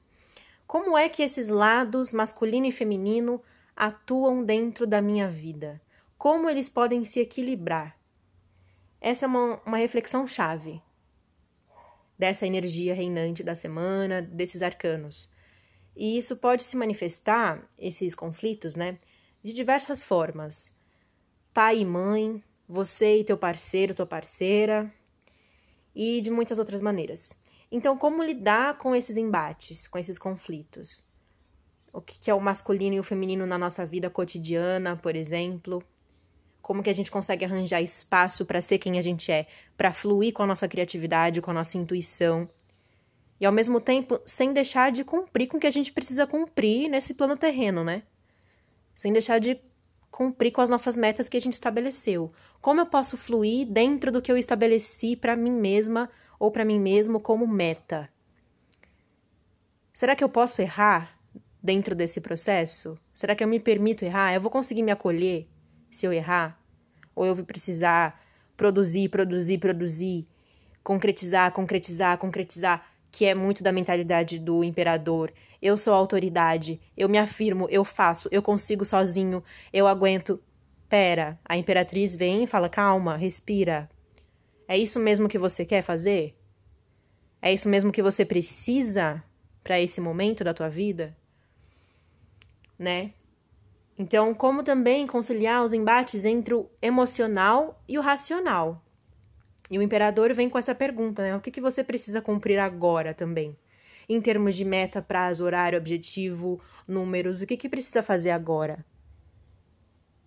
Como 0.65 0.97
é 0.97 1.09
que 1.09 1.21
esses 1.21 1.49
lados, 1.49 2.13
masculino 2.13 2.65
e 2.65 2.71
feminino, 2.71 3.41
atuam 3.75 4.41
dentro 4.41 4.87
da 4.87 5.01
minha 5.01 5.27
vida? 5.27 5.81
Como 6.17 6.49
eles 6.49 6.69
podem 6.69 7.03
se 7.03 7.19
equilibrar? 7.19 8.00
Essa 9.01 9.25
é 9.25 9.27
uma, 9.27 9.59
uma 9.65 9.77
reflexão 9.77 10.27
chave 10.27 10.79
dessa 12.17 12.45
energia 12.45 12.93
reinante 12.93 13.43
da 13.43 13.55
semana, 13.55 14.21
desses 14.21 14.61
arcanos. 14.61 15.31
E 15.95 16.15
isso 16.17 16.37
pode 16.37 16.61
se 16.61 16.77
manifestar, 16.77 17.67
esses 17.79 18.13
conflitos, 18.13 18.75
né, 18.75 18.99
de 19.43 19.53
diversas 19.53 20.03
formas. 20.03 20.75
Pai 21.51 21.79
e 21.79 21.85
mãe, 21.85 22.43
você 22.69 23.19
e 23.19 23.23
teu 23.23 23.37
parceiro, 23.37 23.95
tua 23.95 24.05
parceira, 24.05 24.93
e 25.95 26.21
de 26.21 26.29
muitas 26.29 26.59
outras 26.59 26.79
maneiras. 26.79 27.33
Então, 27.71 27.97
como 27.97 28.23
lidar 28.23 28.77
com 28.77 28.95
esses 28.95 29.17
embates, 29.17 29.87
com 29.87 29.97
esses 29.97 30.19
conflitos? 30.19 31.03
O 31.91 32.01
que 32.01 32.29
é 32.29 32.33
o 32.33 32.39
masculino 32.39 32.95
e 32.95 32.99
o 32.99 33.03
feminino 33.03 33.45
na 33.45 33.57
nossa 33.57 33.85
vida 33.85 34.09
cotidiana, 34.09 34.95
por 34.95 35.15
exemplo? 35.15 35.83
Como 36.61 36.83
que 36.83 36.89
a 36.89 36.93
gente 36.93 37.09
consegue 37.09 37.43
arranjar 37.43 37.81
espaço 37.81 38.45
para 38.45 38.61
ser 38.61 38.77
quem 38.77 38.97
a 38.99 39.01
gente 39.01 39.31
é, 39.31 39.47
para 39.75 39.91
fluir 39.91 40.33
com 40.33 40.43
a 40.43 40.47
nossa 40.47 40.67
criatividade, 40.67 41.41
com 41.41 41.51
a 41.51 41.53
nossa 41.53 41.77
intuição? 41.77 42.49
E 43.39 43.45
ao 43.45 43.51
mesmo 43.51 43.81
tempo, 43.81 44.21
sem 44.25 44.53
deixar 44.53 44.91
de 44.91 45.03
cumprir 45.03 45.47
com 45.47 45.57
o 45.57 45.59
que 45.59 45.65
a 45.65 45.71
gente 45.71 45.91
precisa 45.91 46.27
cumprir 46.27 46.87
nesse 46.87 47.15
plano 47.15 47.35
terreno, 47.35 47.83
né? 47.83 48.03
Sem 48.93 49.11
deixar 49.11 49.39
de 49.39 49.59
cumprir 50.11 50.51
com 50.51 50.61
as 50.61 50.69
nossas 50.69 50.95
metas 50.95 51.27
que 51.27 51.37
a 51.37 51.41
gente 51.41 51.53
estabeleceu. 51.53 52.31
Como 52.61 52.81
eu 52.81 52.85
posso 52.85 53.17
fluir 53.17 53.65
dentro 53.65 54.11
do 54.11 54.21
que 54.21 54.31
eu 54.31 54.37
estabeleci 54.37 55.15
para 55.15 55.35
mim 55.35 55.51
mesma 55.51 56.09
ou 56.37 56.51
para 56.51 56.63
mim 56.65 56.79
mesmo 56.79 57.19
como 57.19 57.47
meta? 57.47 58.07
Será 59.91 60.15
que 60.15 60.23
eu 60.23 60.29
posso 60.29 60.61
errar 60.61 61.17
dentro 61.63 61.95
desse 61.95 62.21
processo? 62.21 62.97
Será 63.13 63.35
que 63.35 63.43
eu 63.43 63.47
me 63.47 63.59
permito 63.59 64.05
errar? 64.05 64.33
Eu 64.33 64.41
vou 64.41 64.51
conseguir 64.51 64.83
me 64.83 64.91
acolher 64.91 65.47
se 65.91 66.05
eu 66.05 66.13
errar? 66.13 66.59
Ou 67.15 67.25
eu 67.25 67.35
vou 67.35 67.45
precisar 67.45 68.19
produzir, 68.57 69.09
produzir, 69.09 69.57
produzir, 69.59 70.27
concretizar, 70.83 71.51
concretizar, 71.51 72.17
concretizar? 72.17 72.91
que 73.11 73.25
é 73.25 73.35
muito 73.35 73.61
da 73.61 73.71
mentalidade 73.71 74.39
do 74.39 74.63
imperador. 74.63 75.33
Eu 75.61 75.75
sou 75.75 75.93
autoridade, 75.93 76.79
eu 76.95 77.09
me 77.09 77.17
afirmo, 77.17 77.67
eu 77.69 77.83
faço, 77.83 78.29
eu 78.31 78.41
consigo 78.41 78.85
sozinho, 78.85 79.43
eu 79.73 79.87
aguento. 79.87 80.41
Pera, 80.87 81.39
a 81.45 81.57
imperatriz 81.57 82.15
vem 82.15 82.43
e 82.43 82.47
fala: 82.47 82.69
calma, 82.69 83.15
respira. 83.15 83.89
É 84.67 84.77
isso 84.77 84.99
mesmo 84.99 85.27
que 85.27 85.37
você 85.37 85.65
quer 85.65 85.81
fazer? 85.81 86.35
É 87.41 87.51
isso 87.51 87.67
mesmo 87.67 87.91
que 87.91 88.01
você 88.01 88.25
precisa 88.25 89.23
para 89.63 89.79
esse 89.79 89.99
momento 89.99 90.43
da 90.43 90.53
tua 90.53 90.69
vida? 90.69 91.15
Né? 92.79 93.13
Então, 94.01 94.33
como 94.33 94.63
também 94.63 95.05
conciliar 95.05 95.63
os 95.63 95.73
embates 95.73 96.25
entre 96.25 96.55
o 96.55 96.67
emocional 96.81 97.79
e 97.87 97.99
o 97.99 98.01
racional? 98.01 98.83
E 99.69 99.77
o 99.77 99.81
imperador 99.83 100.33
vem 100.33 100.49
com 100.49 100.57
essa 100.57 100.73
pergunta, 100.73 101.21
né? 101.21 101.35
O 101.35 101.39
que, 101.39 101.51
que 101.51 101.61
você 101.61 101.83
precisa 101.83 102.19
cumprir 102.19 102.57
agora 102.57 103.13
também? 103.13 103.55
Em 104.09 104.19
termos 104.19 104.55
de 104.55 104.65
meta, 104.65 105.03
prazo, 105.03 105.45
horário, 105.45 105.77
objetivo, 105.77 106.59
números, 106.87 107.43
o 107.43 107.45
que, 107.45 107.55
que 107.55 107.69
precisa 107.69 108.01
fazer 108.01 108.31
agora? 108.31 108.83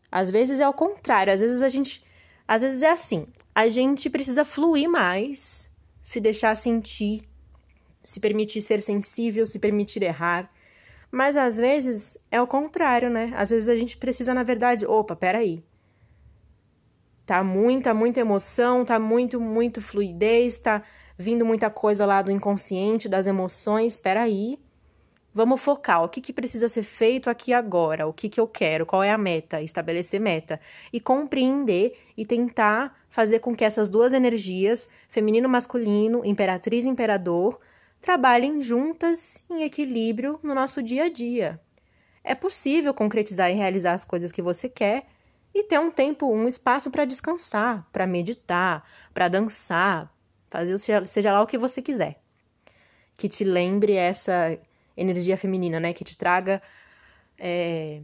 Às 0.09 0.31
vezes 0.31 0.61
é 0.61 0.69
o 0.69 0.73
contrário, 0.73 1.33
às 1.33 1.41
vezes 1.41 1.61
a 1.61 1.69
gente. 1.69 2.05
Às 2.47 2.63
vezes 2.63 2.81
é 2.81 2.93
assim, 2.93 3.27
a 3.53 3.67
gente 3.67 4.09
precisa 4.09 4.45
fluir 4.45 4.89
mais, 4.89 5.69
se 6.01 6.21
deixar 6.21 6.55
sentir, 6.55 7.29
se 8.05 8.21
permitir 8.21 8.63
ser 8.63 8.81
sensível, 8.81 9.49
se 9.49 9.59
permitir 9.59 10.05
errar. 10.05 10.49
Mas 11.15 11.37
às 11.37 11.59
vezes 11.59 12.19
é 12.29 12.43
o 12.43 12.47
contrário, 12.47 13.09
né? 13.09 13.33
Às 13.37 13.51
vezes 13.51 13.69
a 13.69 13.77
gente 13.77 13.97
precisa, 13.97 14.35
na 14.35 14.43
verdade, 14.43 14.85
opa, 14.85 15.15
peraí. 15.15 15.63
Tá 17.25 17.45
muita, 17.45 17.95
muita 17.95 18.19
emoção, 18.19 18.85
tá 18.85 18.99
muito, 18.99 19.41
muito 19.41 19.81
fluidez, 19.81 20.59
tá 20.59 20.83
vindo 21.17 21.47
muita 21.47 21.71
coisa 21.71 22.05
lá 22.05 22.21
do 22.21 22.33
inconsciente, 22.33 23.09
das 23.09 23.29
emoções. 23.29 23.97
Peraí, 23.97 24.59
vamos 25.33 25.61
focar. 25.61 26.03
O 26.03 26.09
que, 26.09 26.21
que 26.21 26.33
precisa 26.33 26.67
ser 26.67 26.83
feito 26.83 27.31
aqui 27.31 27.53
agora? 27.53 28.09
O 28.09 28.13
que, 28.13 28.29
que 28.29 28.41
eu 28.41 28.49
quero? 28.49 28.85
Qual 28.85 29.01
é 29.01 29.13
a 29.13 29.17
meta? 29.17 29.63
Estabelecer 29.63 30.21
meta. 30.21 30.61
E 30.93 30.99
compreender 30.99 31.97
e 32.17 32.27
tentar 32.27 32.93
fazer 33.09 33.39
com 33.39 33.55
que 33.55 33.65
essas 33.65 33.89
duas 33.89 34.13
energias, 34.13 34.89
feminino 35.09 35.49
masculino, 35.49 36.25
imperatriz 36.25 36.85
e 36.85 36.89
imperador, 36.89 37.57
trabalhem 38.05 38.61
juntas 38.61 39.43
em 39.49 39.63
equilíbrio 39.63 40.39
no 40.43 40.55
nosso 40.55 40.83
dia 40.83 41.05
a 41.05 41.09
dia. 41.09 41.59
É 42.23 42.35
possível 42.35 42.93
concretizar 42.93 43.51
e 43.51 43.55
realizar 43.55 43.95
as 43.95 44.05
coisas 44.05 44.31
que 44.31 44.43
você 44.43 44.69
quer 44.69 45.07
e 45.55 45.65
ter 45.65 45.81
um 45.81 45.91
tempo, 45.91 46.31
um 46.31 46.47
espaço 46.47 46.91
para 46.91 47.07
descansar, 47.07 47.89
para 47.91 48.07
meditar, 48.07 48.87
para 49.15 49.29
dançar, 49.29 50.15
fazer 50.51 50.77
seja 51.07 51.33
lá 51.33 51.41
o 51.41 51.47
que 51.47 51.57
você 51.57 51.81
quiser. 51.81 52.21
Que 53.17 53.27
te 53.27 53.43
lembre 53.43 53.95
essa 53.95 54.59
energia 54.95 55.39
feminina, 55.39 55.81
né? 55.81 55.95
Que 55.95 56.05
te 56.05 56.15
traga 56.15 56.61
é, 57.39 58.03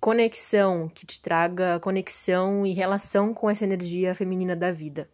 conexão, 0.00 0.88
que 0.88 1.06
te 1.06 1.22
traga 1.22 1.78
conexão 1.78 2.66
e 2.66 2.72
relação 2.72 3.32
com 3.32 3.48
essa 3.48 3.62
energia 3.62 4.16
feminina 4.16 4.56
da 4.56 4.72
vida. 4.72 5.08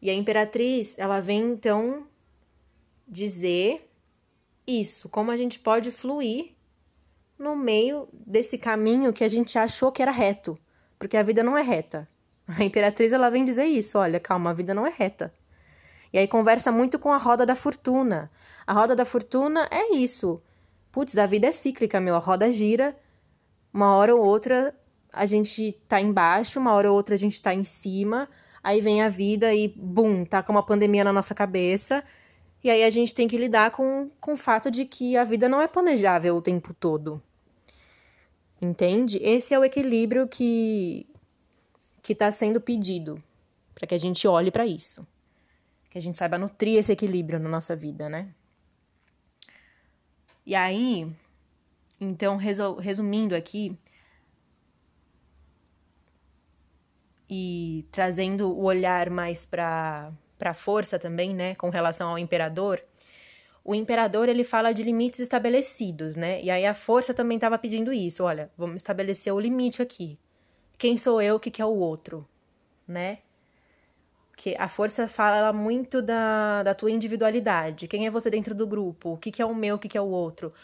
E 0.00 0.08
a 0.08 0.14
imperatriz, 0.14 0.98
ela 0.98 1.20
vem 1.20 1.52
então 1.52 2.06
dizer 3.06 3.90
isso, 4.66 5.08
como 5.08 5.30
a 5.30 5.36
gente 5.36 5.58
pode 5.58 5.90
fluir 5.90 6.52
no 7.38 7.56
meio 7.56 8.08
desse 8.12 8.56
caminho 8.56 9.12
que 9.12 9.24
a 9.24 9.28
gente 9.28 9.58
achou 9.58 9.90
que 9.90 10.02
era 10.02 10.10
reto, 10.10 10.58
porque 10.98 11.16
a 11.16 11.22
vida 11.22 11.42
não 11.42 11.56
é 11.56 11.62
reta. 11.62 12.08
A 12.58 12.64
imperatriz 12.64 13.12
ela 13.12 13.30
vem 13.30 13.44
dizer 13.44 13.66
isso, 13.66 13.96
olha, 13.96 14.18
calma, 14.18 14.50
a 14.50 14.52
vida 14.52 14.74
não 14.74 14.84
é 14.84 14.90
reta. 14.90 15.32
E 16.12 16.18
aí 16.18 16.26
conversa 16.26 16.72
muito 16.72 16.98
com 16.98 17.12
a 17.12 17.16
roda 17.16 17.46
da 17.46 17.54
fortuna. 17.54 18.28
A 18.66 18.72
roda 18.72 18.96
da 18.96 19.04
fortuna 19.04 19.68
é 19.70 19.94
isso. 19.94 20.42
Putz, 20.90 21.16
a 21.16 21.26
vida 21.26 21.46
é 21.46 21.52
cíclica, 21.52 22.00
meu, 22.00 22.16
a 22.16 22.18
roda 22.18 22.50
gira. 22.50 22.96
Uma 23.72 23.94
hora 23.94 24.16
ou 24.16 24.24
outra 24.24 24.74
a 25.12 25.24
gente 25.26 25.80
tá 25.86 26.00
embaixo, 26.00 26.58
uma 26.58 26.72
hora 26.72 26.90
ou 26.90 26.96
outra 26.96 27.14
a 27.14 27.18
gente 27.18 27.40
tá 27.40 27.54
em 27.54 27.62
cima. 27.62 28.28
Aí 28.62 28.80
vem 28.80 29.02
a 29.02 29.08
vida 29.08 29.54
e 29.54 29.68
bum, 29.68 30.24
tá 30.24 30.42
com 30.42 30.52
uma 30.52 30.62
pandemia 30.62 31.04
na 31.04 31.12
nossa 31.12 31.34
cabeça. 31.34 32.04
E 32.62 32.70
aí 32.70 32.84
a 32.84 32.90
gente 32.90 33.14
tem 33.14 33.26
que 33.26 33.36
lidar 33.36 33.70
com, 33.70 34.10
com 34.20 34.34
o 34.34 34.36
fato 34.36 34.70
de 34.70 34.84
que 34.84 35.16
a 35.16 35.24
vida 35.24 35.48
não 35.48 35.60
é 35.60 35.66
planejável 35.66 36.36
o 36.36 36.42
tempo 36.42 36.74
todo. 36.74 37.22
Entende? 38.60 39.18
Esse 39.22 39.54
é 39.54 39.58
o 39.58 39.64
equilíbrio 39.64 40.28
que 40.28 41.06
que 42.02 42.14
está 42.14 42.30
sendo 42.30 42.60
pedido 42.60 43.22
para 43.74 43.86
que 43.86 43.94
a 43.94 43.98
gente 43.98 44.26
olhe 44.26 44.50
para 44.50 44.66
isso, 44.66 45.06
que 45.90 45.98
a 45.98 46.00
gente 46.00 46.16
saiba 46.16 46.38
nutrir 46.38 46.78
esse 46.78 46.90
equilíbrio 46.90 47.38
na 47.38 47.48
nossa 47.48 47.76
vida, 47.76 48.08
né? 48.08 48.28
E 50.46 50.54
aí, 50.54 51.10
então, 52.00 52.36
resumindo 52.36 53.34
aqui 53.34 53.76
e 57.30 57.86
trazendo 57.92 58.50
o 58.50 58.64
olhar 58.64 59.08
mais 59.08 59.46
para 59.46 60.12
para 60.36 60.54
força 60.54 60.98
também, 60.98 61.34
né, 61.34 61.54
com 61.54 61.68
relação 61.68 62.08
ao 62.08 62.18
imperador, 62.18 62.80
o 63.62 63.74
imperador 63.74 64.26
ele 64.26 64.42
fala 64.42 64.72
de 64.72 64.82
limites 64.82 65.20
estabelecidos, 65.20 66.16
né? 66.16 66.42
E 66.42 66.50
aí 66.50 66.64
a 66.64 66.72
força 66.72 67.12
também 67.12 67.36
estava 67.36 67.58
pedindo 67.58 67.92
isso. 67.92 68.24
Olha, 68.24 68.50
vamos 68.56 68.76
estabelecer 68.76 69.32
o 69.34 69.38
limite 69.38 69.82
aqui. 69.82 70.18
Quem 70.78 70.96
sou 70.96 71.20
eu, 71.20 71.36
o 71.36 71.40
que, 71.40 71.50
que 71.50 71.60
é 71.60 71.64
o 71.64 71.76
outro, 71.76 72.26
né? 72.88 73.18
Que 74.34 74.56
a 74.58 74.66
força 74.66 75.06
fala 75.06 75.52
muito 75.52 76.00
da, 76.00 76.62
da 76.62 76.74
tua 76.74 76.90
individualidade. 76.90 77.86
Quem 77.86 78.06
é 78.06 78.10
você 78.10 78.30
dentro 78.30 78.54
do 78.54 78.66
grupo? 78.66 79.10
O 79.10 79.16
que, 79.18 79.30
que 79.30 79.42
é 79.42 79.44
o 79.44 79.54
meu, 79.54 79.76
o 79.76 79.78
que, 79.78 79.88
que 79.88 79.98
é 79.98 80.00
o 80.00 80.08
outro? 80.08 80.54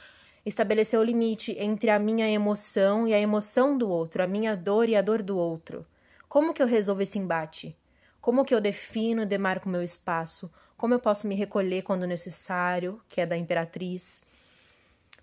Estabelecer 0.44 0.98
o 0.98 1.04
limite 1.04 1.54
entre 1.58 1.90
a 1.90 1.98
minha 1.98 2.26
emoção 2.30 3.06
e 3.06 3.12
a 3.12 3.20
emoção 3.20 3.76
do 3.76 3.90
outro, 3.90 4.22
a 4.22 4.26
minha 4.26 4.56
dor 4.56 4.88
e 4.88 4.96
a 4.96 5.02
dor 5.02 5.22
do 5.22 5.36
outro. 5.36 5.84
Como 6.28 6.52
que 6.52 6.62
eu 6.62 6.66
resolvo 6.66 7.02
esse 7.02 7.18
embate? 7.18 7.76
Como 8.20 8.44
que 8.44 8.54
eu 8.54 8.60
defino 8.60 9.22
e 9.22 9.26
demarco 9.26 9.68
meu 9.68 9.82
espaço? 9.82 10.52
Como 10.76 10.92
eu 10.92 10.98
posso 10.98 11.26
me 11.26 11.34
recolher 11.34 11.82
quando 11.82 12.06
necessário, 12.06 13.00
que 13.08 13.20
é 13.20 13.26
da 13.26 13.36
imperatriz? 13.36 14.22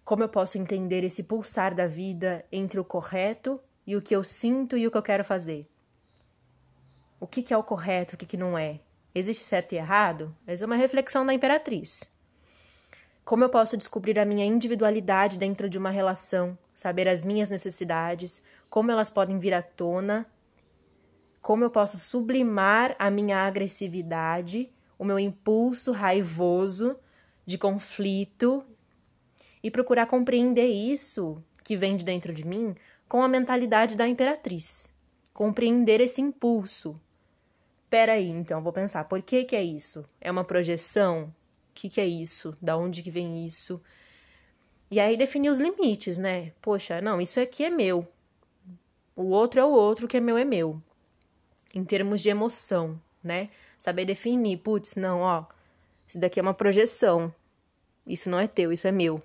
Como 0.06 0.24
eu 0.24 0.30
posso 0.30 0.58
entender 0.58 1.04
esse 1.04 1.24
pulsar 1.24 1.76
da 1.76 1.86
vida 1.86 2.46
entre 2.52 2.80
o 2.80 2.84
correto 2.84 3.60
e 3.86 3.96
o 3.96 4.02
que 4.02 4.16
eu 4.16 4.24
sinto 4.24 4.78
e 4.78 4.88
o 4.88 4.92
que 4.92 4.98
eu 4.98 5.04
quero 5.04 5.24
fazer? 5.24 5.68
O 7.20 7.28
que, 7.28 7.44
que 7.44 7.54
é 7.54 7.58
o 7.58 7.64
correto, 7.64 8.16
o 8.16 8.18
que, 8.18 8.26
que 8.26 8.38
não 8.38 8.58
é? 8.58 8.80
Existe 9.14 9.44
certo 9.44 9.74
e 9.74 9.78
errado? 9.78 10.36
Essa 10.48 10.64
é 10.64 10.66
uma 10.66 10.76
reflexão 10.76 11.26
da 11.26 11.34
imperatriz. 11.34 12.10
Como 13.24 13.44
eu 13.44 13.50
posso 13.50 13.78
descobrir 13.78 14.20
a 14.20 14.26
minha 14.26 14.46
individualidade 14.46 15.38
dentro 15.38 15.70
de 15.70 15.78
uma 15.78 15.90
relação, 15.90 16.58
saber 16.74 17.08
as 17.08 17.24
minhas 17.24 17.48
necessidades, 17.48 18.44
como 18.70 18.92
elas 18.92 19.10
podem 19.10 19.40
vir 19.40 19.54
à 19.54 19.62
tona, 19.62 20.26
como 21.44 21.64
eu 21.64 21.70
posso 21.70 22.00
sublimar 22.00 22.96
a 22.98 23.12
minha 23.12 23.46
agressividade 23.46 24.72
o 24.98 25.04
meu 25.04 25.20
impulso 25.20 25.92
raivoso 25.92 26.96
de 27.46 27.58
conflito 27.58 28.66
e 29.62 29.70
procurar 29.70 30.06
compreender 30.06 30.68
isso 30.68 31.36
que 31.62 31.76
vem 31.76 31.98
de 31.98 32.06
dentro 32.06 32.34
de 32.34 32.48
mim 32.48 32.74
com 33.08 33.22
a 33.22 33.28
mentalidade 33.28 33.98
da 33.98 34.08
imperatriz. 34.08 34.90
Compreender 35.34 36.00
esse 36.00 36.22
impulso. 36.22 36.96
Peraí, 37.90 38.30
então, 38.30 38.62
vou 38.62 38.72
pensar, 38.72 39.04
por 39.04 39.22
que 39.22 39.44
que 39.44 39.56
é 39.58 39.64
isso? 39.64 40.06
É 40.22 40.32
uma 40.32 40.46
projeção? 40.46 41.26
O 41.26 41.74
que 41.74 41.90
que 41.90 42.00
é 42.00 42.06
isso? 42.06 42.56
Da 42.62 42.78
onde 42.78 43.04
que 43.04 43.12
vem 43.12 43.46
isso? 43.46 43.82
E 44.90 44.98
aí 45.00 45.18
definir 45.18 45.50
os 45.50 45.60
limites, 45.60 46.18
né? 46.18 46.54
Poxa, 46.62 47.02
não, 47.02 47.20
isso 47.20 47.42
aqui 47.42 47.66
é 47.66 47.70
meu. 47.70 48.08
O 49.16 49.26
outro 49.26 49.60
é 49.60 49.66
o 49.66 49.70
outro, 49.70 50.06
o 50.06 50.08
que 50.08 50.18
é 50.18 50.22
meu 50.22 50.38
é 50.38 50.46
meu. 50.46 50.82
Em 51.74 51.84
termos 51.84 52.22
de 52.22 52.30
emoção, 52.30 53.00
né? 53.24 53.50
Saber 53.78 54.06
definir, 54.06 54.58
putz, 54.58 54.96
não, 54.96 55.22
ó, 55.22 55.46
isso 56.08 56.20
daqui 56.20 56.40
é 56.40 56.44
uma 56.44 56.54
projeção. 56.54 57.34
Isso 58.06 58.30
não 58.30 58.40
é 58.40 58.48
teu, 58.48 58.72
isso 58.72 58.88
é 58.88 58.92
meu. 58.92 59.22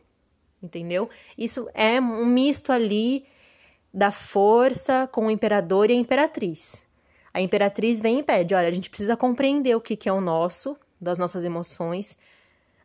Entendeu? 0.63 1.09
Isso 1.37 1.69
é 1.75 2.01
um 2.01 2.27
misto 2.27 2.73
ali 2.73 3.27
da 3.93 4.11
força 4.11 5.07
com 5.07 5.27
o 5.27 5.31
imperador 5.31 5.91
e 5.91 5.93
a 5.93 5.97
imperatriz. 5.97 6.85
A 7.33 7.41
imperatriz 7.41 8.01
vem 8.01 8.21
e 8.21 8.23
pede: 8.23 8.55
olha, 8.55 8.69
a 8.69 8.73
gente 8.73 8.91
precisa 8.91 9.17
compreender 9.17 9.75
o 9.77 9.81
que, 9.81 9.97
que 9.97 10.09
é 10.09 10.13
o 10.13 10.21
nosso, 10.21 10.77
das 11.01 11.19
nossas 11.19 11.45
emoções. 11.45 12.19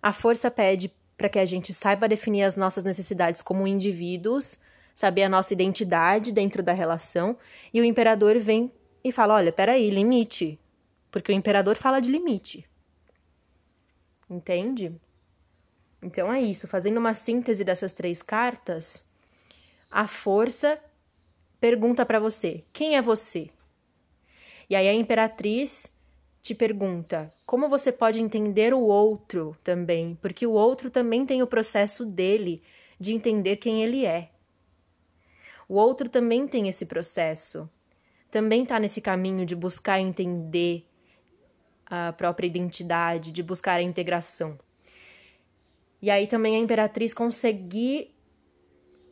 A 0.02 0.14
força 0.14 0.52
pede 0.52 0.94
para 1.18 1.30
que 1.30 1.40
a 1.40 1.46
gente 1.46 1.74
saiba 1.74 2.08
definir 2.08 2.44
as 2.44 2.56
nossas 2.56 2.84
necessidades 2.84 3.42
como 3.42 3.66
indivíduos, 3.66 4.58
saber 4.94 5.24
a 5.24 5.30
nossa 5.30 5.54
identidade 5.54 6.32
dentro 6.32 6.62
da 6.62 6.74
relação. 6.74 7.38
E 7.74 7.80
o 7.82 7.86
imperador 7.86 8.38
vem 8.38 8.72
e 9.04 9.12
fala: 9.12 9.36
olha, 9.36 9.52
peraí, 9.52 9.90
limite 9.90 10.60
porque 11.14 11.32
o 11.32 11.36
imperador 11.36 11.76
fala 11.76 12.00
de 12.00 12.10
limite. 12.10 12.68
Entende? 14.28 14.92
Então 16.02 16.34
é 16.34 16.42
isso, 16.42 16.68
fazendo 16.68 16.98
uma 16.98 17.14
síntese 17.14 17.64
dessas 17.64 17.94
três 17.94 18.24
cartas, 18.24 19.08
a 19.92 20.08
força 20.08 20.82
pergunta 21.62 22.04
para 22.04 22.20
você: 22.20 22.64
quem 22.74 22.96
é 22.96 23.02
você? 23.02 23.52
E 24.68 24.76
aí 24.76 24.88
a 24.88 24.94
imperatriz 24.94 25.96
te 26.42 26.56
pergunta: 26.56 27.32
como 27.46 27.70
você 27.70 27.92
pode 27.92 28.20
entender 28.20 28.74
o 28.74 28.82
outro 28.82 29.56
também? 29.64 30.18
Porque 30.20 30.48
o 30.48 30.54
outro 30.54 30.90
também 30.90 31.28
tem 31.28 31.44
o 31.44 31.48
processo 31.48 32.04
dele 32.08 32.64
de 33.00 33.14
entender 33.14 33.58
quem 33.58 33.84
ele 33.84 34.04
é. 34.04 34.32
O 35.70 35.76
outro 35.76 36.10
também 36.10 36.48
tem 36.48 36.68
esse 36.68 36.88
processo, 36.88 37.70
também 38.34 38.64
está 38.64 38.80
nesse 38.80 39.00
caminho 39.00 39.46
de 39.46 39.56
buscar 39.56 40.00
entender 40.00 40.84
a 41.86 42.12
própria 42.14 42.48
identidade, 42.48 43.32
de 43.32 43.44
buscar 43.44 43.74
a 43.74 43.82
integração. 43.84 44.58
E 46.02 46.10
aí 46.10 46.26
também 46.26 46.56
a 46.56 46.60
imperatriz 46.60 47.14
conseguir 47.14 48.12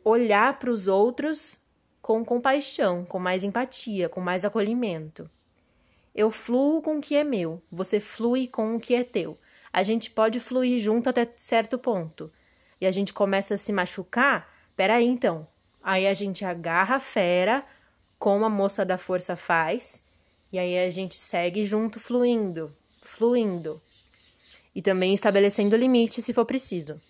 olhar 0.04 0.58
para 0.58 0.68
os 0.68 0.88
outros 0.88 1.56
com 2.02 2.24
compaixão, 2.24 3.04
com 3.04 3.20
mais 3.20 3.44
empatia, 3.44 4.08
com 4.08 4.20
mais 4.20 4.44
acolhimento. 4.44 5.30
Eu 6.12 6.28
fluo 6.32 6.82
com 6.82 6.98
o 6.98 7.00
que 7.00 7.14
é 7.14 7.22
meu, 7.22 7.62
você 7.70 8.00
flui 8.00 8.48
com 8.48 8.74
o 8.74 8.80
que 8.80 8.92
é 8.92 9.04
teu. 9.04 9.38
A 9.72 9.84
gente 9.84 10.10
pode 10.10 10.40
fluir 10.40 10.80
junto 10.80 11.08
até 11.08 11.30
certo 11.36 11.78
ponto. 11.78 12.28
E 12.80 12.86
a 12.88 12.90
gente 12.90 13.12
começa 13.12 13.54
a 13.54 13.56
se 13.56 13.72
machucar, 13.72 14.52
peraí 14.74 15.06
então. 15.06 15.46
Aí 15.80 16.08
a 16.08 16.12
gente 16.12 16.44
agarra 16.44 16.96
a 16.96 17.00
fera, 17.00 17.64
como 18.22 18.44
a 18.44 18.48
moça 18.48 18.84
da 18.84 18.96
força 18.96 19.34
faz, 19.34 20.00
e 20.52 20.56
aí 20.56 20.78
a 20.78 20.88
gente 20.88 21.16
segue 21.16 21.66
junto, 21.66 21.98
fluindo, 21.98 22.72
fluindo. 23.00 23.82
E 24.72 24.80
também 24.80 25.12
estabelecendo 25.12 25.74
limites 25.74 26.24
se 26.24 26.32
for 26.32 26.44
preciso. 26.44 27.00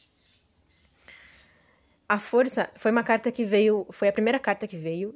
A 2.09 2.19
força 2.19 2.71
foi 2.77 2.91
uma 2.91 3.03
carta 3.03 3.31
que 3.31 3.45
veio, 3.45 3.87
foi 3.91 4.09
a 4.09 4.13
primeira 4.13 4.39
carta 4.39 4.67
que 4.67 4.79
veio 4.79 5.15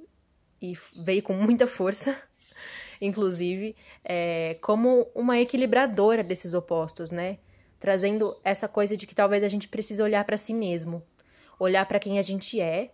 e 0.61 0.75
veio 0.99 1.23
com 1.23 1.33
muita 1.33 1.67
força, 1.67 2.15
inclusive, 3.01 3.75
é, 4.05 4.59
como 4.61 5.11
uma 5.15 5.41
equilibradora 5.41 6.23
desses 6.23 6.53
opostos, 6.53 7.11
né? 7.11 7.39
Trazendo 7.81 8.39
essa 8.45 8.69
coisa 8.69 8.99
de 8.99 9.07
que 9.07 9.15
talvez 9.15 9.43
a 9.43 9.49
gente 9.49 9.67
precise 9.67 10.03
olhar 10.03 10.27
para 10.27 10.37
si 10.37 10.53
mesmo, 10.53 11.03
olhar 11.59 11.87
para 11.89 11.99
quem 11.99 12.19
a 12.19 12.23
gente 12.23 12.61
é, 12.61 12.91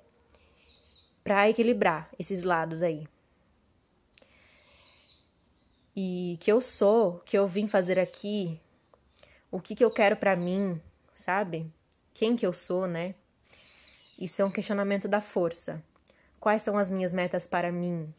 para 1.23 1.49
equilibrar 1.49 2.09
esses 2.19 2.43
lados 2.43 2.83
aí 2.83 3.07
e 5.95 6.39
que 6.41 6.51
eu 6.51 6.61
sou, 6.61 7.21
que 7.25 7.37
eu 7.37 7.47
vim 7.47 7.69
fazer 7.69 7.99
aqui, 7.99 8.59
o 9.51 9.61
que, 9.61 9.75
que 9.75 9.85
eu 9.85 9.91
quero 9.91 10.17
para 10.17 10.35
mim, 10.35 10.81
sabe? 11.15 11.71
Quem 12.15 12.35
que 12.35 12.47
eu 12.47 12.53
sou, 12.53 12.87
né? 12.87 13.15
Isso 14.19 14.41
é 14.41 14.45
um 14.45 14.51
questionamento 14.51 15.07
da 15.07 15.21
força. 15.21 15.83
Quais 16.41 16.63
são 16.63 16.79
as 16.79 16.91
minhas 16.91 17.13
metas 17.13 17.47
para 17.47 17.71
mim? 17.71 18.13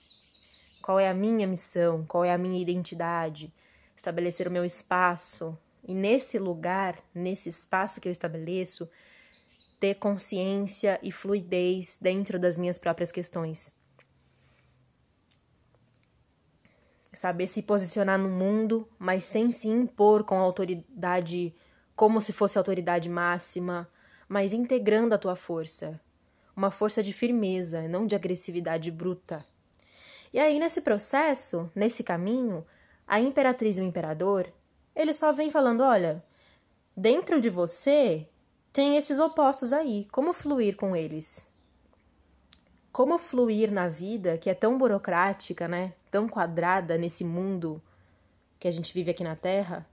Qual 0.81 0.99
é 0.99 1.09
a 1.09 1.13
minha 1.13 1.47
missão? 1.47 2.05
Qual 2.05 2.23
é 2.23 2.31
a 2.31 2.37
minha 2.37 2.61
identidade? 2.61 3.51
Estabelecer 3.97 4.47
o 4.47 4.51
meu 4.51 4.65
espaço. 4.65 5.57
E 5.85 5.93
nesse 5.93 6.37
lugar, 6.37 6.99
nesse 7.13 7.49
espaço 7.49 7.99
que 7.99 8.07
eu 8.07 8.11
estabeleço, 8.11 8.89
ter 9.83 9.95
consciência 9.95 10.97
e 11.03 11.11
fluidez 11.11 11.97
dentro 11.99 12.39
das 12.39 12.57
minhas 12.57 12.77
próprias 12.77 13.11
questões. 13.11 13.75
saber 17.13 17.47
se 17.47 17.61
posicionar 17.61 18.17
no 18.17 18.29
mundo, 18.29 18.87
mas 18.97 19.25
sem 19.25 19.51
se 19.51 19.67
impor 19.67 20.23
com 20.23 20.39
autoridade 20.39 21.53
como 21.95 22.21
se 22.21 22.31
fosse 22.31 22.57
autoridade 22.57 23.09
máxima, 23.09 23.87
mas 24.27 24.53
integrando 24.53 25.13
a 25.13 25.17
tua 25.17 25.35
força, 25.35 25.99
uma 26.55 26.71
força 26.71 27.03
de 27.03 27.11
firmeza, 27.13 27.85
não 27.87 28.07
de 28.07 28.15
agressividade 28.15 28.89
bruta. 28.89 29.45
E 30.33 30.39
aí 30.39 30.59
nesse 30.59 30.79
processo, 30.79 31.69
nesse 31.75 32.03
caminho, 32.03 32.65
a 33.05 33.19
imperatriz 33.19 33.77
e 33.77 33.81
o 33.81 33.85
imperador, 33.85 34.51
eles 34.95 35.17
só 35.17 35.33
vêm 35.33 35.51
falando, 35.51 35.81
olha, 35.81 36.23
dentro 36.95 37.41
de 37.41 37.49
você 37.49 38.27
tem 38.73 38.97
esses 38.97 39.19
opostos 39.19 39.71
aí, 39.71 40.05
como 40.11 40.33
fluir 40.33 40.75
com 40.75 40.93
eles? 40.93 41.53
como 42.93 43.17
fluir 43.17 43.71
na 43.71 43.87
vida 43.87 44.37
que 44.37 44.51
é 44.51 44.53
tão 44.53 44.77
burocrática, 44.77 45.67
né? 45.67 45.93
Tão 46.11 46.29
quadrada 46.29 46.95
nesse 46.95 47.25
mundo 47.25 47.81
que 48.59 48.67
a 48.67 48.71
gente 48.71 48.93
vive 48.93 49.09
aqui 49.09 49.23
na 49.23 49.35
Terra. 49.35 49.85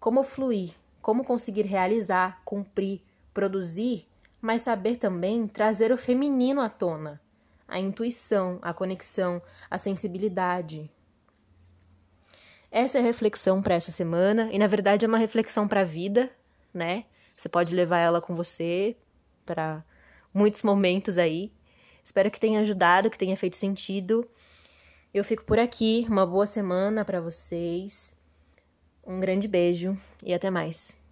Como 0.00 0.24
fluir, 0.24 0.72
como 1.00 1.24
conseguir 1.24 1.62
realizar, 1.62 2.42
cumprir, 2.44 3.00
produzir, 3.32 4.08
mas 4.40 4.62
saber 4.62 4.96
também 4.96 5.46
trazer 5.46 5.92
o 5.92 5.96
feminino 5.96 6.60
à 6.60 6.68
tona, 6.68 7.20
a 7.68 7.78
intuição, 7.78 8.58
a 8.60 8.74
conexão, 8.74 9.40
a 9.70 9.78
sensibilidade. 9.78 10.90
Essa 12.68 12.98
é 12.98 13.00
a 13.00 13.04
reflexão 13.04 13.62
para 13.62 13.76
essa 13.76 13.92
semana 13.92 14.48
e 14.50 14.58
na 14.58 14.66
verdade 14.66 15.04
é 15.04 15.08
uma 15.08 15.18
reflexão 15.18 15.68
para 15.68 15.82
a 15.82 15.84
vida, 15.84 16.28
né? 16.74 17.04
Você 17.44 17.48
pode 17.50 17.74
levar 17.74 17.98
ela 17.98 18.22
com 18.22 18.34
você 18.34 18.96
para 19.44 19.84
muitos 20.32 20.62
momentos 20.62 21.18
aí. 21.18 21.52
Espero 22.02 22.30
que 22.30 22.40
tenha 22.40 22.60
ajudado, 22.60 23.10
que 23.10 23.18
tenha 23.18 23.36
feito 23.36 23.58
sentido. 23.58 24.26
Eu 25.12 25.22
fico 25.22 25.44
por 25.44 25.58
aqui. 25.58 26.06
Uma 26.08 26.24
boa 26.24 26.46
semana 26.46 27.04
para 27.04 27.20
vocês. 27.20 28.18
Um 29.06 29.20
grande 29.20 29.46
beijo 29.46 29.94
e 30.22 30.32
até 30.32 30.48
mais. 30.48 31.03